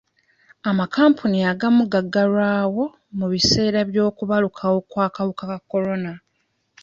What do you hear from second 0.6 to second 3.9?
Amakampuni agagamu gaggalawo mu biseera